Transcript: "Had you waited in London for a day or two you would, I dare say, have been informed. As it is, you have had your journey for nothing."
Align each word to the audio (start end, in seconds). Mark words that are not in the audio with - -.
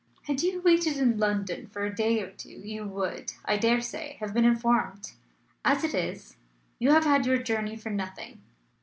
"Had 0.23 0.41
you 0.41 0.61
waited 0.63 0.97
in 0.97 1.19
London 1.19 1.67
for 1.67 1.85
a 1.85 1.93
day 1.95 2.21
or 2.23 2.31
two 2.31 2.49
you 2.49 2.83
would, 2.87 3.33
I 3.45 3.55
dare 3.57 3.81
say, 3.81 4.17
have 4.19 4.33
been 4.33 4.45
informed. 4.45 5.11
As 5.63 5.83
it 5.83 5.93
is, 5.93 6.37
you 6.79 6.89
have 6.89 7.03
had 7.03 7.27
your 7.27 7.37
journey 7.37 7.75
for 7.75 7.91
nothing." 7.91 8.41